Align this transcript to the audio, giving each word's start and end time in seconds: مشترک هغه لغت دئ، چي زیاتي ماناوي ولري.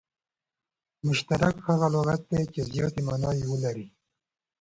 مشترک 1.07 1.55
هغه 1.67 1.87
لغت 1.95 2.21
دئ، 2.29 2.43
چي 2.53 2.61
زیاتي 2.71 3.01
ماناوي 3.07 3.45
ولري. 3.49 3.87